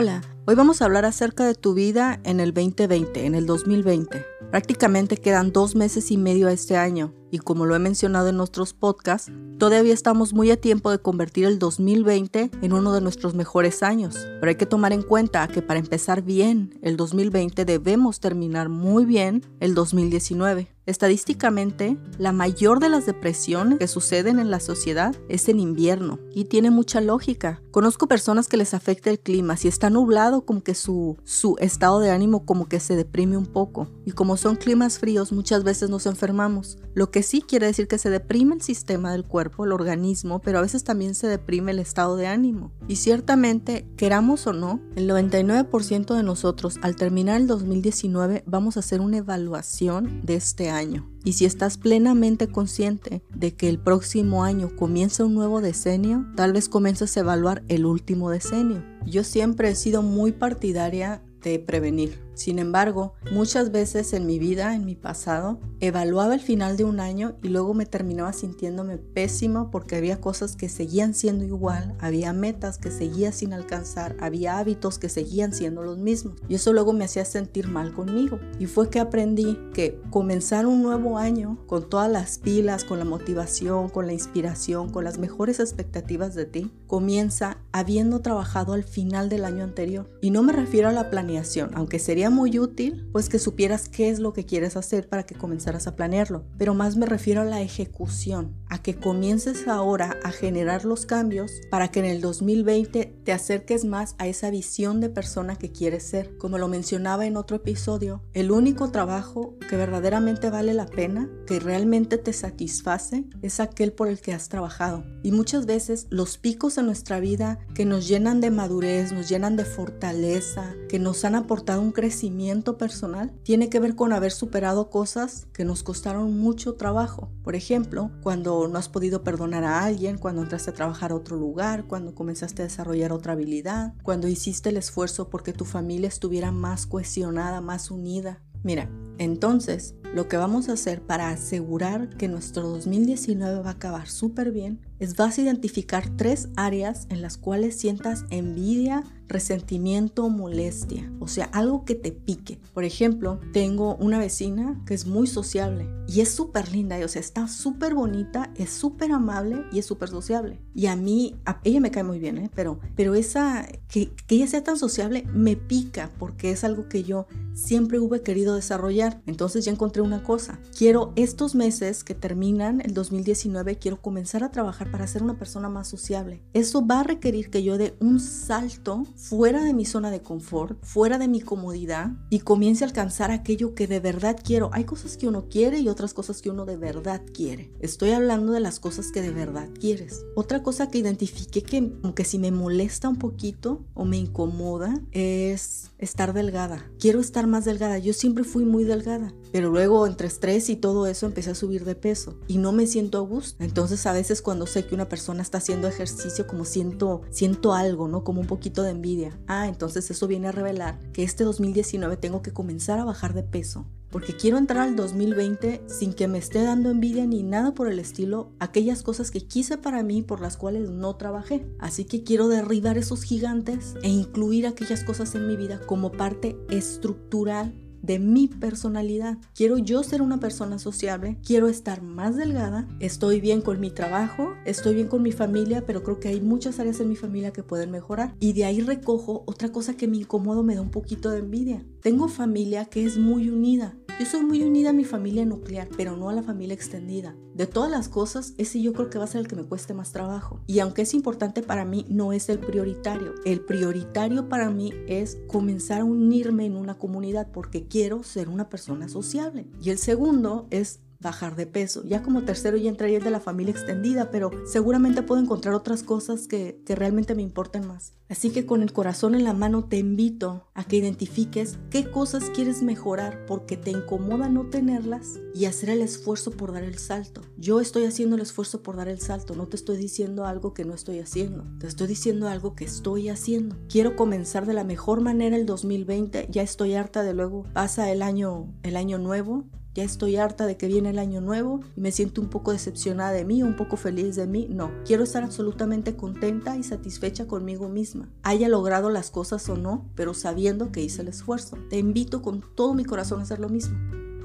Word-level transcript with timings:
Hola, 0.00 0.22
hoy 0.46 0.54
vamos 0.54 0.80
a 0.80 0.84
hablar 0.84 1.04
acerca 1.04 1.44
de 1.44 1.56
tu 1.56 1.74
vida 1.74 2.20
en 2.22 2.38
el 2.38 2.54
2020, 2.54 3.26
en 3.26 3.34
el 3.34 3.46
2020. 3.46 4.24
Prácticamente 4.48 5.16
quedan 5.16 5.50
dos 5.50 5.74
meses 5.74 6.12
y 6.12 6.16
medio 6.16 6.46
a 6.46 6.52
este 6.52 6.76
año 6.76 7.12
y 7.32 7.38
como 7.38 7.66
lo 7.66 7.74
he 7.74 7.80
mencionado 7.80 8.28
en 8.28 8.36
nuestros 8.36 8.74
podcasts, 8.74 9.32
todavía 9.58 9.92
estamos 9.92 10.34
muy 10.34 10.52
a 10.52 10.56
tiempo 10.56 10.92
de 10.92 11.00
convertir 11.00 11.46
el 11.46 11.58
2020 11.58 12.52
en 12.62 12.72
uno 12.72 12.92
de 12.92 13.00
nuestros 13.00 13.34
mejores 13.34 13.82
años. 13.82 14.14
Pero 14.38 14.50
hay 14.50 14.54
que 14.54 14.66
tomar 14.66 14.92
en 14.92 15.02
cuenta 15.02 15.48
que 15.48 15.62
para 15.62 15.80
empezar 15.80 16.22
bien 16.22 16.78
el 16.80 16.96
2020 16.96 17.64
debemos 17.64 18.20
terminar 18.20 18.68
muy 18.68 19.04
bien 19.04 19.44
el 19.58 19.74
2019. 19.74 20.68
Estadísticamente, 20.88 21.98
la 22.16 22.32
mayor 22.32 22.80
de 22.80 22.88
las 22.88 23.04
depresiones 23.04 23.78
que 23.78 23.86
suceden 23.86 24.38
en 24.38 24.50
la 24.50 24.58
sociedad 24.58 25.14
es 25.28 25.50
en 25.50 25.60
invierno 25.60 26.18
y 26.34 26.46
tiene 26.46 26.70
mucha 26.70 27.02
lógica. 27.02 27.60
Conozco 27.72 28.08
personas 28.08 28.48
que 28.48 28.56
les 28.56 28.72
afecta 28.72 29.10
el 29.10 29.20
clima, 29.20 29.58
si 29.58 29.68
está 29.68 29.90
nublado 29.90 30.46
como 30.46 30.62
que 30.62 30.74
su, 30.74 31.18
su 31.24 31.56
estado 31.58 32.00
de 32.00 32.10
ánimo 32.10 32.46
como 32.46 32.70
que 32.70 32.80
se 32.80 32.96
deprime 32.96 33.36
un 33.36 33.44
poco 33.44 33.86
y 34.06 34.12
como 34.12 34.38
son 34.38 34.56
climas 34.56 34.98
fríos 34.98 35.30
muchas 35.30 35.62
veces 35.62 35.90
nos 35.90 36.06
enfermamos, 36.06 36.78
lo 36.94 37.10
que 37.10 37.22
sí 37.22 37.42
quiere 37.42 37.66
decir 37.66 37.86
que 37.86 37.98
se 37.98 38.08
deprime 38.08 38.54
el 38.54 38.62
sistema 38.62 39.12
del 39.12 39.26
cuerpo, 39.26 39.66
el 39.66 39.72
organismo, 39.72 40.40
pero 40.40 40.58
a 40.58 40.62
veces 40.62 40.84
también 40.84 41.14
se 41.14 41.26
deprime 41.26 41.72
el 41.72 41.80
estado 41.80 42.16
de 42.16 42.28
ánimo. 42.28 42.72
Y 42.88 42.96
ciertamente, 42.96 43.86
queramos 43.98 44.46
o 44.46 44.54
no, 44.54 44.80
el 44.96 45.08
99% 45.08 46.14
de 46.14 46.22
nosotros 46.22 46.78
al 46.80 46.96
terminar 46.96 47.38
el 47.38 47.46
2019 47.46 48.42
vamos 48.46 48.78
a 48.78 48.80
hacer 48.80 49.02
una 49.02 49.18
evaluación 49.18 50.22
de 50.24 50.36
este 50.36 50.70
año 50.70 50.77
y 51.24 51.32
si 51.32 51.44
estás 51.44 51.76
plenamente 51.78 52.48
consciente 52.48 53.22
de 53.34 53.54
que 53.54 53.68
el 53.68 53.78
próximo 53.78 54.44
año 54.44 54.74
comienza 54.76 55.24
un 55.24 55.34
nuevo 55.34 55.60
decenio, 55.60 56.26
tal 56.36 56.52
vez 56.52 56.68
comiences 56.68 57.16
a 57.16 57.20
evaluar 57.20 57.62
el 57.68 57.84
último 57.84 58.30
decenio. 58.30 58.84
Yo 59.04 59.24
siempre 59.24 59.70
he 59.70 59.74
sido 59.74 60.02
muy 60.02 60.32
partidaria 60.32 61.22
de 61.42 61.58
prevenir. 61.58 62.27
Sin 62.38 62.60
embargo, 62.60 63.14
muchas 63.32 63.72
veces 63.72 64.12
en 64.12 64.24
mi 64.24 64.38
vida, 64.38 64.76
en 64.76 64.84
mi 64.84 64.94
pasado, 64.94 65.58
evaluaba 65.80 66.34
el 66.34 66.40
final 66.40 66.76
de 66.76 66.84
un 66.84 67.00
año 67.00 67.34
y 67.42 67.48
luego 67.48 67.74
me 67.74 67.84
terminaba 67.84 68.32
sintiéndome 68.32 68.96
pésimo 68.96 69.72
porque 69.72 69.96
había 69.96 70.20
cosas 70.20 70.54
que 70.54 70.68
seguían 70.68 71.14
siendo 71.14 71.44
igual, 71.44 71.96
había 71.98 72.32
metas 72.32 72.78
que 72.78 72.92
seguía 72.92 73.32
sin 73.32 73.52
alcanzar, 73.52 74.16
había 74.20 74.58
hábitos 74.58 75.00
que 75.00 75.08
seguían 75.08 75.52
siendo 75.52 75.82
los 75.82 75.98
mismos. 75.98 76.36
Y 76.48 76.54
eso 76.54 76.72
luego 76.72 76.92
me 76.92 77.06
hacía 77.06 77.24
sentir 77.24 77.66
mal 77.66 77.92
conmigo. 77.92 78.38
Y 78.60 78.66
fue 78.66 78.88
que 78.88 79.00
aprendí 79.00 79.58
que 79.74 80.00
comenzar 80.10 80.66
un 80.66 80.80
nuevo 80.80 81.18
año 81.18 81.58
con 81.66 81.88
todas 81.88 82.08
las 82.08 82.38
pilas, 82.38 82.84
con 82.84 83.00
la 83.00 83.04
motivación, 83.04 83.88
con 83.88 84.06
la 84.06 84.12
inspiración, 84.12 84.90
con 84.90 85.02
las 85.02 85.18
mejores 85.18 85.58
expectativas 85.58 86.36
de 86.36 86.44
ti, 86.44 86.70
comienza 86.86 87.58
habiendo 87.72 88.20
trabajado 88.20 88.74
al 88.74 88.84
final 88.84 89.28
del 89.28 89.44
año 89.44 89.64
anterior. 89.64 90.08
Y 90.20 90.30
no 90.30 90.44
me 90.44 90.52
refiero 90.52 90.88
a 90.88 90.92
la 90.92 91.10
planeación, 91.10 91.72
aunque 91.74 91.98
sería 91.98 92.27
muy 92.30 92.58
útil 92.58 93.08
pues 93.12 93.28
que 93.28 93.38
supieras 93.38 93.88
qué 93.88 94.08
es 94.08 94.18
lo 94.18 94.32
que 94.32 94.44
quieres 94.44 94.76
hacer 94.76 95.08
para 95.08 95.24
que 95.24 95.34
comenzaras 95.34 95.86
a 95.86 95.96
planearlo, 95.96 96.44
pero 96.56 96.74
más 96.74 96.96
me 96.96 97.06
refiero 97.06 97.42
a 97.42 97.44
la 97.44 97.60
ejecución, 97.60 98.54
a 98.68 98.82
que 98.82 98.96
comiences 98.96 99.68
ahora 99.68 100.18
a 100.24 100.30
generar 100.30 100.84
los 100.84 101.06
cambios 101.06 101.52
para 101.70 101.88
que 101.88 102.00
en 102.00 102.06
el 102.06 102.20
2020 102.20 103.20
te 103.24 103.32
acerques 103.32 103.84
más 103.84 104.14
a 104.18 104.26
esa 104.26 104.50
visión 104.50 105.00
de 105.00 105.08
persona 105.08 105.56
que 105.56 105.72
quieres 105.72 106.04
ser. 106.04 106.36
Como 106.38 106.58
lo 106.58 106.68
mencionaba 106.68 107.26
en 107.26 107.36
otro 107.36 107.56
episodio, 107.56 108.22
el 108.32 108.50
único 108.50 108.90
trabajo 108.90 109.54
que 109.68 109.76
verdaderamente 109.76 110.50
vale 110.50 110.74
la 110.74 110.86
pena, 110.86 111.30
que 111.46 111.60
realmente 111.60 112.18
te 112.18 112.32
satisface, 112.32 113.24
es 113.42 113.60
aquel 113.60 113.92
por 113.92 114.08
el 114.08 114.20
que 114.20 114.32
has 114.32 114.48
trabajado. 114.48 115.04
Y 115.22 115.32
muchas 115.32 115.66
veces 115.66 116.06
los 116.10 116.38
picos 116.38 116.78
en 116.78 116.86
nuestra 116.86 117.20
vida 117.20 117.58
que 117.74 117.84
nos 117.84 118.08
llenan 118.08 118.40
de 118.40 118.50
madurez, 118.50 119.12
nos 119.12 119.28
llenan 119.28 119.56
de 119.56 119.64
fortaleza, 119.64 120.74
que 120.88 120.98
nos 120.98 121.24
han 121.24 121.34
aportado 121.34 121.80
un 121.80 121.92
crecimiento, 121.92 122.38
personal 122.78 123.32
tiene 123.42 123.68
que 123.68 123.80
ver 123.80 123.94
con 123.94 124.12
haber 124.12 124.32
superado 124.32 124.90
cosas 124.90 125.46
que 125.52 125.64
nos 125.64 125.82
costaron 125.82 126.38
mucho 126.38 126.74
trabajo. 126.74 127.30
Por 127.42 127.54
ejemplo, 127.54 128.10
cuando 128.22 128.57
no 128.66 128.78
has 128.78 128.88
podido 128.88 129.22
perdonar 129.22 129.62
a 129.62 129.84
alguien, 129.84 130.18
cuando 130.18 130.42
entraste 130.42 130.70
a 130.70 130.74
trabajar 130.74 131.12
a 131.12 131.14
otro 131.14 131.36
lugar, 131.36 131.84
cuando 131.86 132.14
comenzaste 132.14 132.62
a 132.62 132.64
desarrollar 132.64 133.12
otra 133.12 133.34
habilidad, 133.34 133.94
cuando 134.02 134.26
hiciste 134.26 134.70
el 134.70 134.78
esfuerzo 134.78 135.28
porque 135.30 135.52
tu 135.52 135.64
familia 135.64 136.08
estuviera 136.08 136.50
más 136.50 136.86
cohesionada, 136.86 137.60
más 137.60 137.90
unida. 137.90 138.42
Mira, 138.64 138.90
entonces, 139.18 139.94
lo 140.14 140.26
que 140.28 140.36
vamos 140.36 140.68
a 140.68 140.72
hacer 140.72 141.02
para 141.02 141.28
asegurar 141.28 142.08
que 142.16 142.28
nuestro 142.28 142.66
2019 142.68 143.60
va 143.60 143.68
a 143.68 143.72
acabar 143.74 144.08
súper 144.08 144.50
bien 144.50 144.87
vas 145.16 145.38
a 145.38 145.42
identificar 145.42 146.08
tres 146.16 146.48
áreas 146.56 147.06
en 147.10 147.22
las 147.22 147.36
cuales 147.36 147.76
sientas 147.76 148.24
envidia, 148.30 149.04
resentimiento 149.28 150.28
molestia, 150.28 151.12
o 151.20 151.28
sea, 151.28 151.44
algo 151.46 151.84
que 151.84 151.94
te 151.94 152.12
pique. 152.12 152.58
Por 152.72 152.84
ejemplo, 152.84 153.40
tengo 153.52 153.96
una 153.96 154.18
vecina 154.18 154.82
que 154.86 154.94
es 154.94 155.06
muy 155.06 155.26
sociable 155.26 155.86
y 156.06 156.22
es 156.22 156.30
súper 156.30 156.72
linda, 156.72 156.98
o 157.04 157.08
sea, 157.08 157.20
está 157.20 157.46
súper 157.46 157.94
bonita, 157.94 158.50
es 158.56 158.70
súper 158.70 159.12
amable 159.12 159.64
y 159.70 159.78
es 159.78 159.86
súper 159.86 160.08
sociable. 160.08 160.58
Y 160.74 160.86
a 160.86 160.96
mí, 160.96 161.36
a 161.44 161.60
ella 161.64 161.80
me 161.80 161.90
cae 161.90 162.04
muy 162.04 162.18
bien, 162.18 162.38
¿eh? 162.38 162.50
pero, 162.54 162.80
pero 162.96 163.14
esa, 163.14 163.68
que, 163.88 164.10
que 164.26 164.36
ella 164.36 164.46
sea 164.46 164.64
tan 164.64 164.78
sociable 164.78 165.26
me 165.34 165.56
pica 165.56 166.10
porque 166.18 166.50
es 166.50 166.64
algo 166.64 166.88
que 166.88 167.04
yo 167.04 167.26
siempre 167.52 167.98
hubiera 167.98 168.24
querido 168.24 168.54
desarrollar. 168.54 169.20
Entonces 169.26 169.64
ya 169.64 169.72
encontré 169.72 170.00
una 170.00 170.22
cosa. 170.22 170.58
Quiero 170.76 171.12
estos 171.16 171.54
meses 171.54 172.04
que 172.04 172.14
terminan 172.14 172.80
el 172.80 172.94
2019, 172.94 173.76
quiero 173.76 174.00
comenzar 174.00 174.44
a 174.44 174.50
trabajar 174.50 174.87
para 174.90 175.06
ser 175.06 175.22
una 175.22 175.38
persona 175.38 175.68
más 175.68 175.88
sociable. 175.88 176.42
Eso 176.52 176.86
va 176.86 177.00
a 177.00 177.04
requerir 177.04 177.50
que 177.50 177.62
yo 177.62 177.78
dé 177.78 177.96
un 178.00 178.20
salto 178.20 179.04
fuera 179.16 179.62
de 179.62 179.74
mi 179.74 179.84
zona 179.84 180.10
de 180.10 180.22
confort, 180.22 180.82
fuera 180.84 181.18
de 181.18 181.28
mi 181.28 181.40
comodidad 181.40 182.12
y 182.30 182.40
comience 182.40 182.84
a 182.84 182.86
alcanzar 182.88 183.30
aquello 183.30 183.74
que 183.74 183.86
de 183.86 184.00
verdad 184.00 184.36
quiero. 184.42 184.70
Hay 184.72 184.84
cosas 184.84 185.16
que 185.16 185.28
uno 185.28 185.48
quiere 185.48 185.80
y 185.80 185.88
otras 185.88 186.14
cosas 186.14 186.42
que 186.42 186.50
uno 186.50 186.64
de 186.64 186.76
verdad 186.76 187.22
quiere. 187.32 187.72
Estoy 187.80 188.10
hablando 188.10 188.52
de 188.52 188.60
las 188.60 188.80
cosas 188.80 189.12
que 189.12 189.22
de 189.22 189.30
verdad 189.30 189.68
quieres. 189.78 190.24
Otra 190.34 190.62
cosa 190.62 190.88
que 190.88 190.98
identifique 190.98 191.62
que 191.62 191.92
aunque 192.02 192.24
si 192.24 192.38
me 192.38 192.50
molesta 192.50 193.08
un 193.08 193.16
poquito 193.16 193.84
o 193.94 194.04
me 194.04 194.16
incomoda 194.16 195.00
es 195.12 195.90
estar 195.98 196.32
delgada. 196.32 196.90
Quiero 196.98 197.20
estar 197.20 197.46
más 197.46 197.64
delgada. 197.64 197.98
Yo 197.98 198.12
siempre 198.12 198.44
fui 198.44 198.64
muy 198.64 198.84
delgada, 198.84 199.32
pero 199.52 199.70
luego 199.70 200.06
entre 200.06 200.28
estrés 200.28 200.68
y 200.70 200.76
todo 200.76 201.06
eso 201.06 201.26
empecé 201.26 201.50
a 201.50 201.54
subir 201.54 201.84
de 201.84 201.94
peso 201.94 202.38
y 202.46 202.58
no 202.58 202.72
me 202.72 202.86
siento 202.86 203.18
a 203.18 203.22
gusto. 203.22 203.62
Entonces 203.62 204.06
a 204.06 204.12
veces 204.12 204.42
cuando 204.42 204.66
sé 204.66 204.86
que 204.86 204.94
una 204.94 205.08
persona 205.08 205.42
está 205.42 205.58
haciendo 205.58 205.88
ejercicio 205.88 206.46
como 206.46 206.64
siento 206.64 207.22
siento 207.30 207.74
algo, 207.74 208.08
¿no? 208.08 208.24
Como 208.24 208.40
un 208.40 208.46
poquito 208.46 208.82
de 208.82 208.90
envidia. 208.90 209.38
Ah, 209.46 209.68
entonces 209.68 210.10
eso 210.10 210.26
viene 210.26 210.48
a 210.48 210.52
revelar 210.52 210.98
que 211.12 211.22
este 211.22 211.44
2019 211.44 212.16
tengo 212.16 212.42
que 212.42 212.52
comenzar 212.52 212.98
a 212.98 213.04
bajar 213.04 213.34
de 213.34 213.42
peso 213.42 213.86
porque 214.10 214.34
quiero 214.34 214.56
entrar 214.56 214.88
al 214.88 214.96
2020 214.96 215.82
sin 215.86 216.14
que 216.14 216.28
me 216.28 216.38
esté 216.38 216.62
dando 216.62 216.90
envidia 216.90 217.26
ni 217.26 217.42
nada 217.42 217.74
por 217.74 217.88
el 217.88 217.98
estilo, 217.98 218.52
aquellas 218.58 219.02
cosas 219.02 219.30
que 219.30 219.46
quise 219.46 219.76
para 219.76 220.02
mí 220.02 220.22
por 220.22 220.40
las 220.40 220.56
cuales 220.56 220.88
no 220.88 221.16
trabajé. 221.16 221.66
Así 221.78 222.04
que 222.04 222.24
quiero 222.24 222.48
derribar 222.48 222.96
esos 222.96 223.22
gigantes 223.22 223.94
e 224.02 224.08
incluir 224.08 224.66
aquellas 224.66 225.04
cosas 225.04 225.34
en 225.34 225.46
mi 225.46 225.56
vida 225.56 225.80
como 225.86 226.12
parte 226.12 226.56
estructural 226.70 227.74
de 228.08 228.18
mi 228.18 228.48
personalidad. 228.48 229.36
Quiero 229.54 229.76
yo 229.76 230.02
ser 230.02 230.22
una 230.22 230.40
persona 230.40 230.78
sociable, 230.78 231.36
quiero 231.46 231.68
estar 231.68 232.02
más 232.02 232.36
delgada, 232.36 232.88
estoy 233.00 233.40
bien 233.40 233.60
con 233.60 233.78
mi 233.78 233.90
trabajo, 233.90 234.54
estoy 234.64 234.94
bien 234.94 235.08
con 235.08 235.22
mi 235.22 235.30
familia, 235.30 235.84
pero 235.86 236.02
creo 236.02 236.18
que 236.18 236.28
hay 236.28 236.40
muchas 236.40 236.80
áreas 236.80 237.00
en 237.00 237.10
mi 237.10 237.16
familia 237.16 237.52
que 237.52 237.62
pueden 237.62 237.90
mejorar. 237.90 238.34
Y 238.40 238.54
de 238.54 238.64
ahí 238.64 238.80
recojo 238.80 239.44
otra 239.46 239.70
cosa 239.70 239.94
que 239.94 240.08
me 240.08 240.16
incomoda, 240.16 240.62
me 240.62 240.74
da 240.74 240.80
un 240.80 240.90
poquito 240.90 241.30
de 241.30 241.40
envidia. 241.40 241.84
Tengo 242.00 242.28
familia 242.28 242.86
que 242.86 243.04
es 243.04 243.18
muy 243.18 243.50
unida. 243.50 243.94
Yo 244.18 244.26
soy 244.26 244.42
muy 244.42 244.64
unida 244.64 244.90
a 244.90 244.92
mi 244.92 245.04
familia 245.04 245.44
nuclear, 245.44 245.88
pero 245.96 246.16
no 246.16 246.28
a 246.28 246.32
la 246.32 246.42
familia 246.42 246.74
extendida. 246.74 247.36
De 247.54 247.68
todas 247.68 247.88
las 247.88 248.08
cosas, 248.08 248.52
ese 248.58 248.82
yo 248.82 248.92
creo 248.92 249.10
que 249.10 249.18
va 249.18 249.24
a 249.24 249.28
ser 249.28 249.42
el 249.42 249.46
que 249.46 249.54
me 249.54 249.62
cueste 249.62 249.94
más 249.94 250.10
trabajo. 250.10 250.60
Y 250.66 250.80
aunque 250.80 251.02
es 251.02 251.14
importante 251.14 251.62
para 251.62 251.84
mí, 251.84 252.04
no 252.08 252.32
es 252.32 252.48
el 252.48 252.58
prioritario. 252.58 253.34
El 253.44 253.60
prioritario 253.60 254.48
para 254.48 254.70
mí 254.70 254.92
es 255.06 255.38
comenzar 255.46 256.00
a 256.00 256.04
unirme 256.04 256.66
en 256.66 256.76
una 256.76 256.98
comunidad 256.98 257.52
porque 257.52 257.86
quiero 257.86 258.24
ser 258.24 258.48
una 258.48 258.68
persona 258.68 259.08
sociable. 259.08 259.68
Y 259.80 259.90
el 259.90 259.98
segundo 259.98 260.66
es 260.70 260.98
bajar 261.20 261.56
de 261.56 261.66
peso. 261.66 262.02
Ya 262.04 262.22
como 262.22 262.44
tercero 262.44 262.76
ya 262.76 262.88
entraría 262.88 263.18
el 263.18 263.24
de 263.24 263.30
la 263.30 263.40
familia 263.40 263.72
extendida, 263.72 264.30
pero 264.30 264.50
seguramente 264.66 265.22
puedo 265.22 265.40
encontrar 265.40 265.74
otras 265.74 266.02
cosas 266.02 266.46
que, 266.46 266.80
que 266.84 266.94
realmente 266.94 267.34
me 267.34 267.42
importen 267.42 267.86
más. 267.86 268.12
Así 268.28 268.50
que 268.50 268.66
con 268.66 268.82
el 268.82 268.92
corazón 268.92 269.34
en 269.34 269.44
la 269.44 269.54
mano 269.54 269.84
te 269.84 269.96
invito 269.96 270.66
a 270.74 270.84
que 270.84 270.96
identifiques 270.96 271.78
qué 271.90 272.10
cosas 272.10 272.50
quieres 272.54 272.82
mejorar 272.82 273.46
porque 273.46 273.76
te 273.76 273.90
incomoda 273.90 274.48
no 274.48 274.66
tenerlas 274.66 275.38
y 275.54 275.64
hacer 275.64 275.90
el 275.90 276.02
esfuerzo 276.02 276.50
por 276.50 276.72
dar 276.72 276.84
el 276.84 276.98
salto. 276.98 277.40
Yo 277.56 277.80
estoy 277.80 278.04
haciendo 278.04 278.36
el 278.36 278.42
esfuerzo 278.42 278.82
por 278.82 278.96
dar 278.96 279.08
el 279.08 279.20
salto, 279.20 279.54
no 279.54 279.66
te 279.66 279.76
estoy 279.76 279.96
diciendo 279.96 280.44
algo 280.44 280.74
que 280.74 280.84
no 280.84 280.94
estoy 280.94 281.20
haciendo, 281.20 281.64
te 281.78 281.86
estoy 281.86 282.06
diciendo 282.06 282.48
algo 282.48 282.74
que 282.74 282.84
estoy 282.84 283.30
haciendo. 283.30 283.76
Quiero 283.88 284.14
comenzar 284.14 284.66
de 284.66 284.74
la 284.74 284.84
mejor 284.84 285.22
manera 285.22 285.56
el 285.56 285.64
2020, 285.64 286.48
ya 286.50 286.62
estoy 286.62 286.94
harta 286.94 287.22
de 287.22 287.32
luego 287.32 287.64
pasa 287.72 288.10
el 288.12 288.20
año 288.20 288.74
el 288.82 288.96
año 288.96 289.18
nuevo 289.18 289.64
ya 289.98 290.04
estoy 290.04 290.36
harta 290.36 290.64
de 290.64 290.76
que 290.76 290.86
viene 290.86 291.10
el 291.10 291.18
año 291.18 291.40
nuevo 291.40 291.80
y 291.96 292.00
me 292.00 292.12
siento 292.12 292.40
un 292.40 292.48
poco 292.48 292.70
decepcionada 292.70 293.32
de 293.32 293.44
mí, 293.44 293.64
un 293.64 293.74
poco 293.74 293.96
feliz 293.96 294.36
de 294.36 294.46
mí. 294.46 294.68
No, 294.70 294.92
quiero 295.04 295.24
estar 295.24 295.42
absolutamente 295.42 296.14
contenta 296.14 296.76
y 296.76 296.84
satisfecha 296.84 297.48
conmigo 297.48 297.88
misma. 297.88 298.28
Haya 298.44 298.68
logrado 298.68 299.10
las 299.10 299.32
cosas 299.32 299.68
o 299.68 299.76
no, 299.76 300.08
pero 300.14 300.34
sabiendo 300.34 300.92
que 300.92 301.02
hice 301.02 301.22
el 301.22 301.28
esfuerzo. 301.28 301.78
Te 301.90 301.98
invito 301.98 302.42
con 302.42 302.62
todo 302.76 302.94
mi 302.94 303.04
corazón 303.04 303.40
a 303.40 303.42
hacer 303.42 303.58
lo 303.58 303.68
mismo. 303.68 303.98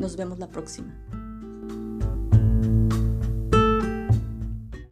Nos 0.00 0.16
vemos 0.16 0.40
la 0.40 0.48
próxima. 0.48 1.05